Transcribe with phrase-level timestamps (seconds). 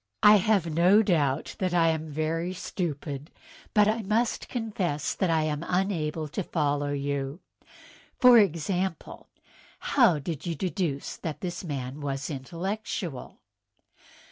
[0.24, 3.30] "I have no doubt that I am very stupid;
[3.72, 7.38] but I must confess that I am unable to follow you.
[8.18, 9.28] For example,
[9.94, 13.42] how did you deduce that this man was intellectual?"